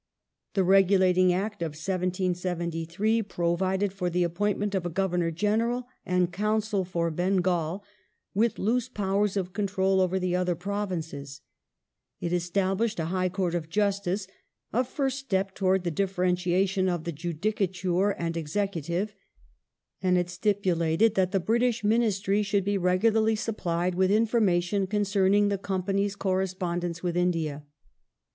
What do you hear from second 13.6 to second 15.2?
Justice— a fii st